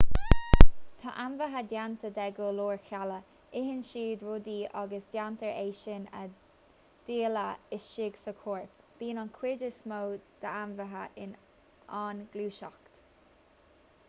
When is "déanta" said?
1.71-2.09